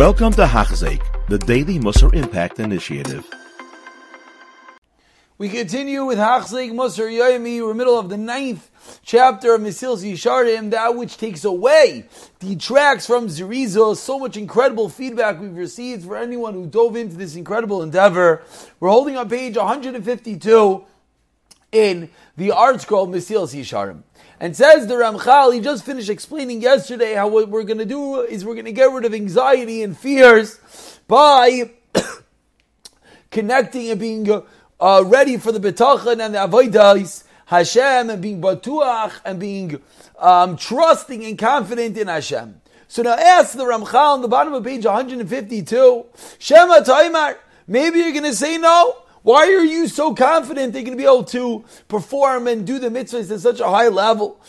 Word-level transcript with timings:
Welcome 0.00 0.32
to 0.32 0.46
Hachzeik, 0.46 1.02
the 1.28 1.36
Daily 1.36 1.78
Musar 1.78 2.14
Impact 2.14 2.58
Initiative. 2.58 3.28
We 5.36 5.50
continue 5.50 6.06
with 6.06 6.16
Hachzeik 6.16 6.72
Musar 6.72 7.12
Yomi. 7.12 7.60
We're 7.60 7.74
middle 7.74 7.98
of 7.98 8.08
the 8.08 8.16
ninth 8.16 8.70
chapter 9.02 9.54
of 9.54 9.60
Mesilas 9.60 10.02
Yesharim, 10.02 10.70
that 10.70 10.96
which 10.96 11.18
takes 11.18 11.44
away, 11.44 12.08
detracts 12.38 13.06
from 13.06 13.26
Zerizo. 13.26 13.94
So 13.94 14.18
much 14.18 14.38
incredible 14.38 14.88
feedback 14.88 15.38
we've 15.38 15.54
received 15.54 16.06
for 16.06 16.16
anyone 16.16 16.54
who 16.54 16.66
dove 16.66 16.96
into 16.96 17.16
this 17.16 17.36
incredible 17.36 17.82
endeavor. 17.82 18.42
We're 18.80 18.88
holding 18.88 19.18
on 19.18 19.28
page 19.28 19.58
152 19.58 20.82
in 21.72 22.10
the 22.36 22.48
ArtScroll 22.48 23.08
Mesilas 23.08 23.54
Yesharim. 23.54 24.02
And 24.38 24.56
says 24.56 24.86
the 24.86 24.94
Ramchal, 24.94 25.54
he 25.54 25.60
just 25.60 25.84
finished 25.84 26.08
explaining 26.08 26.62
yesterday 26.62 27.14
how 27.14 27.28
what 27.28 27.48
we're 27.48 27.64
going 27.64 27.78
to 27.78 27.84
do 27.84 28.20
is 28.22 28.44
we're 28.44 28.54
going 28.54 28.64
to 28.64 28.72
get 28.72 28.90
rid 28.90 29.04
of 29.04 29.12
anxiety 29.12 29.82
and 29.82 29.96
fears 29.96 30.58
by 31.06 31.70
connecting 33.30 33.90
and 33.90 34.00
being 34.00 34.42
uh, 34.80 35.02
ready 35.04 35.36
for 35.36 35.52
the 35.52 35.60
bitachon 35.60 36.24
and 36.24 36.34
the 36.34 36.38
avodas 36.38 37.24
Hashem 37.46 38.10
and 38.10 38.22
being 38.22 38.40
batuach 38.40 39.12
and 39.24 39.38
being 39.38 39.82
um, 40.18 40.56
trusting 40.56 41.24
and 41.24 41.36
confident 41.36 41.98
in 41.98 42.06
Hashem. 42.06 42.60
So 42.88 43.02
now 43.02 43.14
ask 43.14 43.56
the 43.56 43.64
Ramchal 43.64 44.14
on 44.14 44.22
the 44.22 44.28
bottom 44.28 44.54
of 44.54 44.64
page 44.64 44.84
152, 44.84 46.06
Shema 46.38 46.80
Taimar, 46.80 47.36
maybe 47.66 47.98
you're 47.98 48.12
going 48.12 48.24
to 48.24 48.34
say 48.34 48.56
no. 48.56 49.02
Why 49.22 49.44
are 49.46 49.64
you 49.64 49.86
so 49.86 50.14
confident 50.14 50.72
they're 50.72 50.82
going 50.82 50.96
to 50.96 51.02
be 51.02 51.04
able 51.04 51.24
to 51.24 51.62
perform 51.88 52.46
and 52.46 52.66
do 52.66 52.78
the 52.78 52.88
mitzvahs 52.88 53.30
at 53.30 53.40
such 53.40 53.60
a 53.60 53.68
high 53.68 53.88
level? 53.88 54.40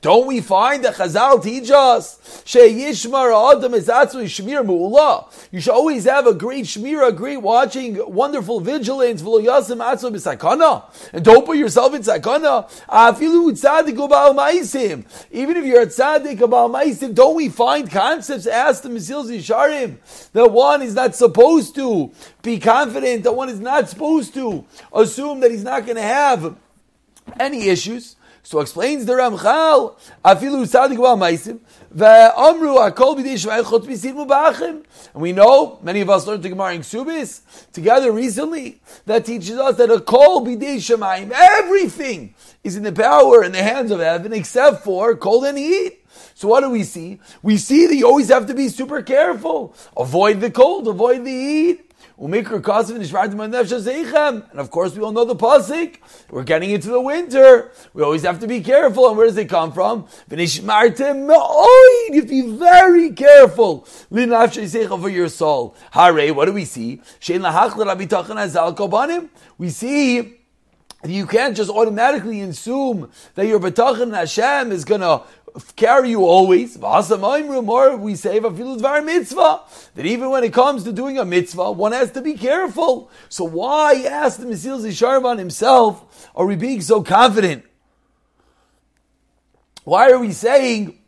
Don't 0.00 0.28
we 0.28 0.40
find 0.40 0.84
that 0.84 0.94
Chazal 0.94 1.42
teach 1.42 1.72
us 1.72 2.18
Sheyishmar 2.44 3.56
Adam 3.56 3.74
is 3.74 3.88
Shmir 3.88 4.64
Mu'ula? 4.64 5.26
You 5.50 5.60
should 5.60 5.74
always 5.74 6.04
have 6.04 6.24
a 6.28 6.34
great 6.34 6.66
Shmir, 6.66 7.08
a 7.08 7.10
great 7.10 7.38
watching, 7.38 7.96
wonderful 8.14 8.60
vigilance. 8.60 9.22
V'lo 9.22 9.44
Yasim 9.44 9.78
Atzma 9.78 10.12
B'Sakana, 10.14 10.84
and 11.12 11.24
don't 11.24 11.44
put 11.44 11.56
yourself 11.56 11.94
in 11.94 12.02
Sakana. 12.02 12.70
Afilu 12.88 13.50
Tzadik 13.50 13.96
Ubal 13.96 14.36
Maisim. 14.36 15.04
Even 15.32 15.56
if 15.56 15.64
you're 15.64 15.82
a 15.82 15.86
Tzadik 15.86 16.38
Ubal 16.38 16.70
Maisim, 16.70 17.12
don't 17.12 17.34
we 17.34 17.48
find 17.48 17.90
concepts? 17.90 18.46
Ask 18.46 18.84
the 18.84 18.90
Mesilas 18.90 19.36
Yesharim 19.36 19.96
that 20.32 20.52
one 20.52 20.80
is 20.80 20.94
not 20.94 21.16
supposed 21.16 21.74
to 21.74 22.12
be 22.42 22.60
confident. 22.60 23.24
That 23.24 23.32
one 23.32 23.48
is 23.48 23.58
not 23.58 23.88
supposed 23.88 24.32
to 24.34 24.64
assume 24.92 25.40
that 25.40 25.50
he's 25.50 25.64
not 25.64 25.86
going 25.86 25.96
to 25.96 26.02
have 26.02 26.56
any 27.40 27.68
issues. 27.68 28.14
So 28.48 28.60
explains 28.60 29.04
the 29.04 29.12
Ramchal, 29.12 29.98
afilu 30.24 30.66
sadik 30.66 30.98
ba'al 30.98 31.18
maisim, 31.18 31.60
ve'amru 31.94 32.78
akol 32.78 33.14
b'dei 33.14 33.34
shmai 33.34 33.62
chot 33.62 33.82
b'sid 33.82 34.14
mubachim. 34.14 34.84
And 35.12 35.22
we 35.22 35.32
know, 35.32 35.78
many 35.82 36.00
of 36.00 36.08
us 36.08 36.26
learned 36.26 36.42
the 36.42 36.48
Gemara 36.48 36.72
in 36.72 36.80
Ksubis 36.80 37.42
together 37.72 38.10
recently, 38.10 38.80
that 39.04 39.26
teaches 39.26 39.58
us 39.58 39.76
that 39.76 39.90
a 39.90 40.00
kol 40.00 40.46
b'dei 40.46 40.76
shemayim, 40.76 41.30
everything 41.30 42.34
is 42.64 42.74
in 42.74 42.84
the 42.84 42.92
power 42.92 43.42
and 43.42 43.54
the 43.54 43.62
hands 43.62 43.90
of 43.90 44.00
heaven 44.00 44.32
except 44.32 44.82
for 44.82 45.14
cold 45.14 45.44
and 45.44 45.58
heat. 45.58 46.06
So 46.34 46.48
what 46.48 46.62
do 46.62 46.70
we 46.70 46.84
see? 46.84 47.20
We 47.42 47.58
see 47.58 47.86
that 47.86 47.96
you 47.96 48.06
always 48.06 48.30
have 48.30 48.46
to 48.46 48.54
be 48.54 48.70
super 48.70 49.02
careful. 49.02 49.74
Avoid 49.94 50.40
the 50.40 50.50
cold, 50.50 50.88
avoid 50.88 51.22
the 51.22 51.30
heat. 51.30 51.87
And 52.20 52.34
of 54.54 54.70
course, 54.70 54.96
we 54.96 55.02
all 55.02 55.12
know 55.12 55.24
the 55.24 55.36
pasuk. 55.36 55.98
We're 56.30 56.42
getting 56.42 56.70
into 56.70 56.88
the 56.88 57.00
winter. 57.00 57.70
We 57.94 58.02
always 58.02 58.22
have 58.22 58.40
to 58.40 58.48
be 58.48 58.60
careful. 58.60 59.06
And 59.08 59.16
where 59.16 59.26
does 59.26 59.36
it 59.36 59.48
come 59.48 59.72
from? 59.72 60.08
You 60.28 60.36
have 60.38 60.96
to 60.96 62.22
be 62.26 62.40
very 62.58 63.12
careful 63.12 63.82
for 63.82 65.08
your 65.08 65.28
soul. 65.28 65.76
Hare, 65.92 66.34
what 66.34 66.46
do 66.46 66.52
we 66.52 66.64
see? 66.64 67.00
We 69.58 69.70
see 69.70 70.38
you 71.04 71.26
can't 71.28 71.56
just 71.56 71.70
automatically 71.70 72.40
assume 72.40 73.12
that 73.36 73.46
your 73.46 73.60
bitachon 73.60 74.12
Hashem 74.12 74.72
is 74.72 74.84
going 74.84 75.02
to 75.02 75.22
carry 75.76 76.10
you 76.10 76.24
always. 76.24 76.76
We 76.76 76.82
say 76.82 78.38
a 78.38 78.40
filudvari 78.40 79.04
mitzvah 79.04 79.60
that 79.94 80.06
even 80.06 80.30
when 80.30 80.44
it 80.44 80.52
comes 80.52 80.84
to 80.84 80.92
doing 80.92 81.18
a 81.18 81.24
mitzvah, 81.24 81.72
one 81.72 81.92
has 81.92 82.10
to 82.12 82.20
be 82.20 82.34
careful. 82.34 83.10
So 83.28 83.44
why 83.44 83.94
ask 84.08 84.38
the 84.38 84.46
Mesilas 84.46 84.86
Yesharim 84.86 85.38
himself? 85.38 86.30
Are 86.34 86.46
we 86.46 86.56
being 86.56 86.80
so 86.80 87.02
confident? 87.02 87.64
Why 89.84 90.10
are 90.10 90.18
we 90.18 90.32
saying 90.32 90.98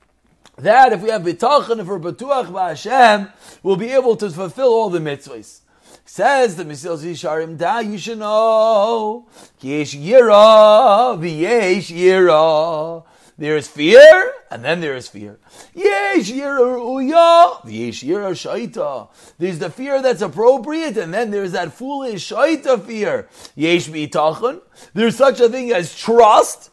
that 0.56 0.92
if 0.92 1.02
we 1.02 1.10
have 1.10 1.22
bitachon, 1.22 1.80
if 1.80 1.86
we're 1.86 1.98
batuach 1.98 2.50
Hashem, 2.52 3.28
we'll 3.62 3.76
be 3.76 3.90
able 3.90 4.16
to 4.16 4.30
fulfill 4.30 4.68
all 4.68 4.90
the 4.90 4.98
mitzvahs? 4.98 5.60
Says 6.04 6.56
the 6.56 6.64
Mesilas 6.64 7.04
Yesharim, 7.04 7.56
da 7.56 7.78
you 7.78 7.96
should 7.96 8.18
know, 8.18 9.28
yesh 9.60 9.94
yira, 9.94 11.16
yira. 11.20 13.04
There 13.38 13.56
is 13.56 13.68
fear, 13.68 14.32
and 14.50 14.64
then 14.64 14.80
there 14.80 14.96
is 14.96 15.06
fear. 15.08 15.38
Uya, 15.76 17.62
shaita. 17.62 19.08
There's 19.38 19.58
the 19.60 19.70
fear 19.70 20.02
that's 20.02 20.22
appropriate, 20.22 20.96
and 20.96 21.14
then 21.14 21.30
there's 21.30 21.52
that 21.52 21.72
foolish 21.72 22.30
shaita 22.30 22.84
fear. 22.84 23.28
There's 24.94 25.16
such 25.16 25.40
a 25.40 25.48
thing 25.48 25.72
as 25.72 25.94
trust. 25.96 26.70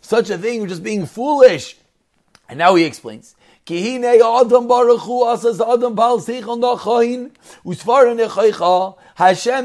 Such 0.00 0.30
a 0.30 0.38
thing, 0.38 0.66
just 0.66 0.82
being 0.82 1.06
foolish. 1.06 1.76
And 2.48 2.58
now 2.58 2.74
he 2.74 2.84
explains. 2.84 3.36
Hashem 3.64 4.02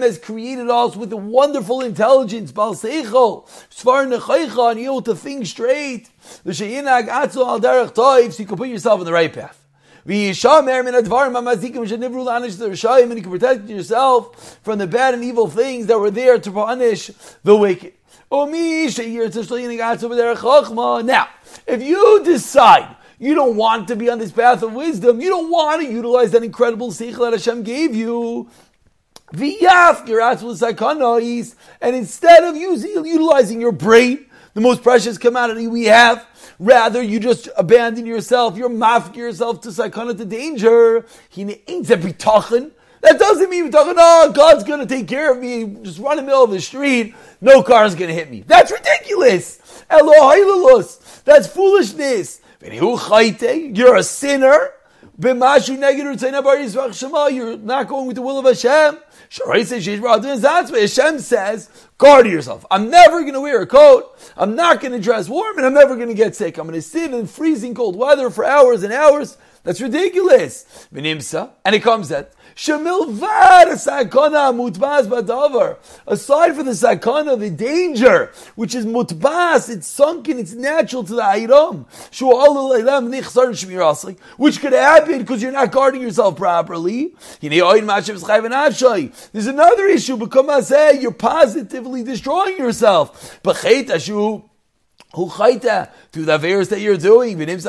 has 0.01 0.19
created 0.19 0.69
us 0.69 0.95
with 0.95 1.11
a 1.11 1.17
wonderful 1.17 1.81
intelligence, 1.81 2.51
Bal 2.51 2.75
Seichel, 2.75 3.47
Nechaycha, 3.73 4.71
and 4.71 4.79
able 4.79 5.01
to 5.01 5.15
think 5.15 5.47
straight. 5.47 6.11
L'sheyinag 6.45 7.07
atzu 7.07 7.45
al 7.45 7.59
derech 7.59 7.93
toiv, 7.93 8.33
so 8.33 8.41
you 8.41 8.47
can 8.47 8.57
put 8.57 8.69
yourself 8.69 8.99
on 8.99 9.05
the 9.05 9.13
right 9.13 9.33
path. 9.33 9.65
V'yishamer 10.05 10.83
min 10.85 10.93
advarim 10.93 11.33
hamazikim 11.33 11.87
shenivru 11.87 12.25
lanish 12.25 12.57
the 12.57 12.65
and 13.01 13.15
you 13.15 13.21
can 13.21 13.31
protect 13.31 13.69
yourself 13.69 14.59
from 14.63 14.79
the 14.79 14.87
bad 14.87 15.13
and 15.13 15.23
evil 15.23 15.47
things 15.47 15.87
that 15.87 15.99
were 15.99 16.11
there 16.11 16.39
to 16.39 16.51
punish 16.51 17.11
the 17.43 17.55
wicked. 17.55 17.93
Now, 18.29 18.45
if 21.65 21.81
you 21.81 22.23
decide 22.23 22.95
you 23.19 23.33
don't 23.33 23.55
want 23.55 23.87
to 23.87 23.95
be 23.95 24.09
on 24.09 24.19
this 24.19 24.31
path 24.31 24.61
of 24.61 24.73
wisdom. 24.73 25.19
You 25.21 25.29
don't 25.29 25.49
want 25.49 25.81
to 25.81 25.91
utilize 25.91 26.31
that 26.31 26.43
incredible 26.43 26.91
seichel 26.91 27.31
that 27.31 27.33
Hashem 27.33 27.63
gave 27.63 27.95
you. 27.95 28.49
And 31.81 31.95
instead 31.95 32.43
of 32.43 32.55
using, 32.55 33.05
utilizing 33.05 33.59
your 33.59 33.71
brain, 33.71 34.26
the 34.57 34.61
most 34.61 34.81
precious 34.81 35.19
commodity 35.19 35.67
we 35.67 35.83
have, 35.83 36.25
rather 36.57 36.99
you 36.99 37.19
just 37.19 37.47
abandon 37.57 38.07
yourself, 38.07 38.57
you're 38.57 38.71
mafk 38.71 39.15
yourself 39.15 39.61
to 39.61 39.69
sakana 39.69 40.17
to 40.17 40.25
danger. 40.25 41.05
That 41.35 43.19
doesn't 43.19 43.49
mean 43.51 43.65
we're 43.65 43.71
talking, 43.71 43.93
oh, 43.95 44.31
God's 44.33 44.63
going 44.63 44.79
to 44.79 44.87
take 44.87 45.07
care 45.07 45.31
of 45.31 45.37
me. 45.37 45.65
Just 45.83 45.99
run 45.99 46.17
in 46.17 46.25
the 46.25 46.31
middle 46.31 46.43
of 46.43 46.49
the 46.49 46.59
street. 46.59 47.13
No 47.39 47.61
car 47.61 47.85
is 47.85 47.93
going 47.93 48.07
to 48.07 48.15
hit 48.15 48.31
me. 48.31 48.43
That's 48.47 48.71
ridiculous. 48.71 49.83
That's 51.23 51.45
foolishness. 51.45 52.41
You're 52.59 53.95
a 53.95 54.01
sinner. 54.03 54.71
You're 55.19 55.33
not 57.57 57.87
going 57.87 58.05
with 58.05 58.15
the 58.15 58.21
will 58.21 58.37
of 58.37 58.45
Hashem. 58.45 58.99
Hashem 60.81 61.19
says, 61.19 61.69
guard 61.97 62.27
yourself. 62.27 62.63
I'm 62.69 62.91
never 62.91 63.21
going 63.21 63.33
to 63.33 63.41
wear 63.41 63.61
a 63.61 63.67
coat. 63.67 64.15
I'm 64.37 64.55
not 64.55 64.79
going 64.79 64.91
to 64.91 64.99
dress 64.99 65.27
warm 65.27 65.57
and 65.57 65.65
I'm 65.65 65.73
never 65.73 65.95
going 65.95 66.09
to 66.09 66.13
get 66.13 66.35
sick. 66.35 66.59
I'm 66.59 66.67
going 66.67 66.75
to 66.75 66.83
sit 66.83 67.13
in 67.13 67.25
freezing 67.25 67.73
cold 67.73 67.95
weather 67.95 68.29
for 68.29 68.45
hours 68.45 68.83
and 68.83 68.93
hours. 68.93 69.37
That's 69.67 69.81
ridiculous. 69.81 70.65
Minimsa, 70.93 71.51
And 71.65 71.75
it 71.75 71.83
comes 71.83 72.07
that 72.07 72.31
Shemilvad 72.55 73.75
sakana 73.75 74.55
mutbas 74.55 75.09
badavar. 75.09 75.75
Aside 76.07 76.55
from 76.55 76.67
the 76.67 76.71
sakana, 76.71 77.37
the 77.37 77.49
danger, 77.49 78.31
which 78.55 78.73
is 78.73 78.85
mutbas, 78.85 79.69
it's 79.69 79.85
sunken, 79.85 80.39
it's 80.39 80.53
natural 80.53 81.03
to 81.03 81.15
the 81.15 81.21
item. 81.21 81.85
Which 84.37 84.61
could 84.61 84.71
happen 84.71 85.19
because 85.19 85.43
you're 85.43 85.51
not 85.51 85.73
guarding 85.73 86.01
yourself 86.01 86.37
properly. 86.37 87.13
There's 87.41 89.47
another 89.47 89.87
issue. 89.87 90.17
You're 90.17 91.11
positively 91.11 92.03
destroying 92.03 92.57
yourself. 92.57 93.41
Who 95.13 95.27
chayta 95.29 95.89
through 96.11 96.25
the 96.25 96.35
affairs 96.35 96.69
that 96.69 96.81
you're 96.81 96.97
doing? 96.97 97.39
It's 97.39 97.65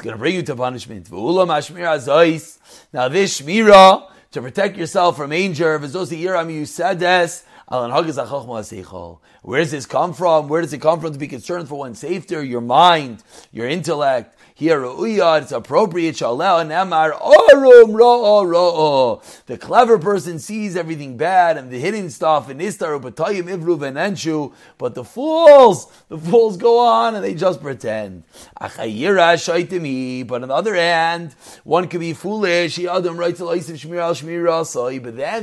going 0.00 0.14
to 0.14 0.18
bring 0.18 0.34
you 0.34 0.42
to 0.42 0.56
punishment. 0.56 1.08
Now 1.10 3.08
this 3.08 3.40
shmira 3.40 4.08
to 4.30 4.40
protect 4.40 4.76
yourself 4.76 5.16
from 5.16 5.30
danger. 5.30 5.78
Where 7.72 9.60
does 9.60 9.70
this 9.70 9.86
come 9.86 10.12
from? 10.12 10.48
Where 10.48 10.60
does 10.60 10.74
it 10.74 10.82
come 10.82 11.00
from 11.00 11.14
to 11.14 11.18
be 11.18 11.26
concerned 11.26 11.70
for 11.70 11.78
one's 11.78 12.00
safety, 12.00 12.34
your 12.46 12.60
mind, 12.60 13.22
your 13.50 13.66
intellect? 13.66 14.36
Here, 14.54 14.84
it's 14.84 15.52
appropriate. 15.52 16.18
The 19.46 19.58
clever 19.58 19.98
person 19.98 20.38
sees 20.38 20.76
everything 20.76 21.16
bad 21.16 21.56
and 21.56 21.70
the 21.70 21.80
hidden 21.80 22.10
stuff 22.10 22.50
in 22.50 22.60
Istar, 22.60 22.98
but 22.98 23.16
the 23.16 23.24
fools, 25.04 25.86
the 26.08 26.18
fools 26.18 26.58
go 26.58 26.78
on 26.78 27.14
and 27.14 27.24
they 27.24 27.34
just 27.34 27.62
pretend. 27.62 28.24
But 28.60 28.78
on 28.78 28.88
the 28.88 30.54
other 30.54 30.74
hand, 30.74 31.34
one 31.64 31.88
could 31.88 32.00
be 32.00 32.12
foolish. 32.12 32.76
But 32.76 33.02
then 33.02 33.16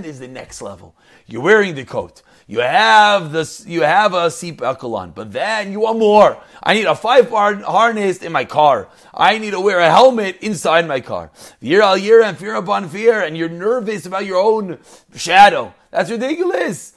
there's 0.03 0.19
the 0.19 0.27
next 0.31 0.61
level. 0.61 0.95
You're 1.25 1.41
wearing 1.41 1.73
the 1.75 1.85
coat. 1.85 2.18
You 2.47 2.61
have 2.61 3.31
this, 3.31 3.63
you 3.67 3.83
have 3.83 4.15
a 4.15 4.31
seat 4.31 4.57
seatbelt 4.57 4.83
on, 4.95 5.11
but 5.11 5.31
then 5.31 5.71
you 5.71 5.81
want 5.81 5.99
more. 5.99 6.41
I 6.63 6.73
need 6.73 6.85
a 6.85 6.95
five 6.95 7.29
part 7.29 7.61
harness 7.61 8.23
in 8.23 8.31
my 8.31 8.45
car. 8.45 8.89
I 9.13 9.37
need 9.37 9.51
to 9.51 9.61
wear 9.61 9.79
a 9.79 9.89
helmet 9.89 10.37
inside 10.41 10.87
my 10.87 10.99
car. 10.99 11.29
Year 11.61 11.83
al 11.83 11.97
year 11.97 12.23
and 12.23 12.35
fear 12.35 12.55
upon 12.55 12.89
fear, 12.89 13.21
and 13.21 13.37
you're 13.37 13.49
nervous 13.49 14.07
about 14.07 14.25
your 14.25 14.41
own 14.41 14.79
shadow. 15.13 15.73
That's 15.91 16.09
ridiculous. 16.09 16.93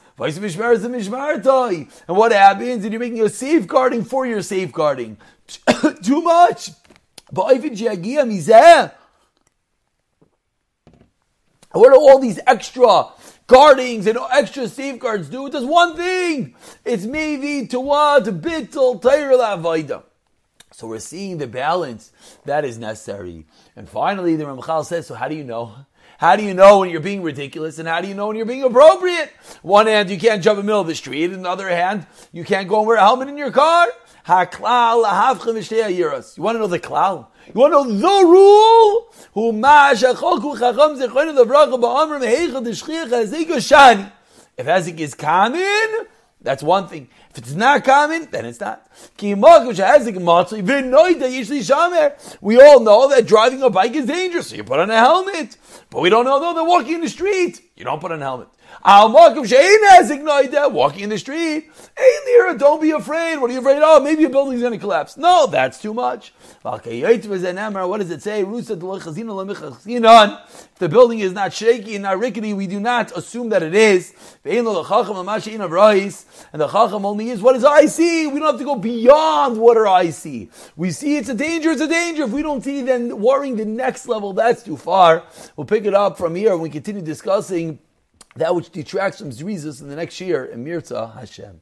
And 2.07 2.17
what 2.17 2.31
happens? 2.31 2.83
And 2.83 2.91
you're 2.91 2.99
making 2.99 3.21
a 3.21 3.29
safeguarding 3.29 4.05
for 4.05 4.25
your 4.25 4.41
safeguarding. 4.41 5.17
Too 6.03 6.21
much. 6.21 6.71
What 11.73 11.91
do 11.91 11.99
all 11.99 12.19
these 12.19 12.39
extra 12.45 13.07
guardings 13.47 14.05
and 14.05 14.17
extra 14.31 14.67
safeguards 14.67 15.27
do? 15.27 15.47
It 15.47 15.53
does 15.53 15.65
one 15.65 15.95
thing. 15.97 16.55
It's 16.85 17.05
maybe 17.05 17.67
to 17.67 17.79
what? 17.79 18.25
Bittul 18.25 19.01
Tayril 19.01 20.03
So 20.71 20.87
we're 20.87 20.99
seeing 20.99 21.39
the 21.39 21.47
balance 21.47 22.11
that 22.45 22.63
is 22.63 22.77
necessary. 22.77 23.45
And 23.75 23.89
finally, 23.89 24.35
the 24.35 24.45
Ramchal 24.45 24.85
says, 24.85 25.07
so 25.07 25.15
how 25.15 25.27
do 25.27 25.35
you 25.35 25.43
know? 25.43 25.73
How 26.17 26.35
do 26.35 26.43
you 26.43 26.53
know 26.53 26.79
when 26.79 26.89
you're 26.89 27.01
being 27.01 27.21
ridiculous 27.21 27.79
and 27.79 27.87
how 27.87 27.99
do 28.01 28.07
you 28.07 28.13
know 28.13 28.27
when 28.27 28.37
you're 28.37 28.45
being 28.45 28.63
appropriate? 28.63 29.31
One 29.61 29.87
hand, 29.87 30.09
you 30.09 30.17
can't 30.17 30.41
jump 30.43 30.59
in 30.59 30.65
the 30.65 30.67
middle 30.67 30.81
of 30.81 30.87
the 30.87 30.95
street. 30.95 31.33
On 31.33 31.41
the 31.41 31.49
other 31.49 31.69
hand, 31.69 32.07
you 32.31 32.43
can't 32.43 32.67
go 32.67 32.79
and 32.79 32.87
wear 32.87 32.97
a 32.97 33.01
helmet 33.01 33.27
in 33.27 33.37
your 33.37 33.51
car. 33.51 33.87
You 36.37 36.43
want 36.43 36.55
to 36.55 36.59
know 36.59 36.67
the 36.67 36.79
klal? 36.79 37.27
You 37.47 37.59
want 37.59 37.73
to 37.73 37.93
know 37.93 38.21
the 38.21 38.25
rule? 38.25 39.13
If 44.57 44.65
Hezek 44.65 44.99
is 44.99 45.13
common, 45.15 46.07
that's 46.41 46.63
one 46.63 46.87
thing. 46.87 47.09
If 47.33 47.39
it's 47.39 47.53
not 47.53 47.83
common, 47.83 48.27
then 48.29 48.45
it's 48.45 48.59
not. 48.59 48.87
We 49.19 49.33
all 49.33 49.55
know 52.79 53.09
that 53.09 53.25
driving 53.25 53.63
a 53.63 53.71
bike 53.71 53.95
is 53.95 54.05
dangerous, 54.05 54.49
so 54.49 54.55
you 54.55 54.63
put 54.63 54.79
on 54.79 54.91
a 54.91 54.95
helmet. 54.95 55.57
But 55.89 56.01
we 56.01 56.11
don't 56.11 56.25
know 56.25 56.39
though 56.39 56.53
they're 56.53 56.63
walking 56.63 56.93
in 56.93 57.01
the 57.01 57.09
street. 57.09 57.59
You 57.75 57.85
don't 57.85 57.99
put 57.99 58.11
on 58.11 58.21
a 58.21 58.23
helmet. 58.23 58.49
Walking 60.71 61.03
in 61.03 61.09
the 61.09 61.17
street. 61.17 61.71
Don't 62.57 62.81
be 62.81 62.91
afraid. 62.91 63.37
What 63.37 63.49
are 63.49 63.53
you 63.53 63.59
afraid 63.59 63.77
of? 63.77 63.83
Oh, 63.85 64.01
maybe 64.01 64.25
a 64.25 64.29
building's 64.29 64.61
going 64.61 64.73
to 64.73 64.79
collapse. 64.79 65.17
No, 65.17 65.47
that's 65.47 65.81
too 65.81 65.93
much. 65.93 66.33
What 66.63 66.83
does 66.83 68.11
it 68.11 68.21
say? 68.21 68.41
If 68.41 68.67
the 70.79 70.89
building 70.89 71.19
is 71.19 71.33
not 71.33 71.53
shaky 71.53 71.95
and 71.95 72.03
not 72.03 72.19
rickety, 72.19 72.53
we 72.53 72.67
do 72.67 72.79
not 72.79 73.15
assume 73.17 73.49
that 73.49 73.63
it 73.63 73.73
is. 73.73 74.13
And 74.43 74.67
the 74.67 74.83
Chacham 74.83 77.05
only 77.05 77.29
is 77.29 77.41
what 77.41 77.55
is 77.55 77.63
I 77.63 77.85
see. 77.85 78.27
We 78.27 78.39
don't 78.39 78.49
have 78.49 78.59
to 78.59 78.65
go 78.65 78.75
beyond 78.75 79.57
what 79.57 79.77
our 79.77 79.87
eyes 79.87 80.17
see. 80.17 80.49
We 80.75 80.91
see 80.91 81.17
it's 81.17 81.29
a 81.29 81.33
danger, 81.33 81.71
it's 81.71 81.81
a 81.81 81.87
danger. 81.87 82.23
If 82.23 82.31
we 82.31 82.41
don't 82.41 82.63
see, 82.63 82.81
then 82.81 83.21
worrying 83.21 83.55
the 83.55 83.65
next 83.65 84.07
level, 84.07 84.33
that's 84.33 84.63
too 84.63 84.77
far. 84.77 85.23
We'll 85.55 85.65
pick 85.65 85.85
it 85.85 85.93
up 85.93 86.17
from 86.17 86.35
here 86.35 86.51
and 86.51 86.61
we 86.61 86.69
continue 86.69 87.01
discussing 87.01 87.79
that 88.35 88.55
which 88.55 88.69
detracts 88.71 89.19
from 89.19 89.31
Zrizus 89.31 89.81
in 89.81 89.89
the 89.89 89.95
next 89.95 90.19
year 90.19 90.45
in 90.45 90.63
Mirza 90.63 91.13
Hashem. 91.17 91.61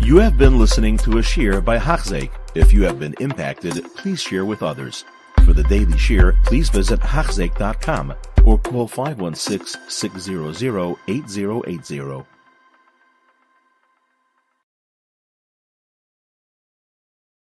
You 0.00 0.16
have 0.16 0.38
been 0.38 0.58
listening 0.58 0.96
to 0.98 1.18
a 1.18 1.22
shear 1.22 1.60
by 1.60 1.78
Hachzeik. 1.78 2.30
If 2.54 2.72
you 2.72 2.82
have 2.84 2.98
been 2.98 3.14
impacted, 3.20 3.84
please 3.96 4.20
share 4.20 4.44
with 4.44 4.62
others. 4.62 5.04
For 5.44 5.52
the 5.52 5.64
daily 5.64 5.98
shear, 5.98 6.36
please 6.44 6.68
visit 6.70 7.00
Hachzeik.com 7.00 8.14
or 8.44 8.58
call 8.58 8.88
516 8.88 9.80
600 9.88 10.96
8080. 11.08 12.39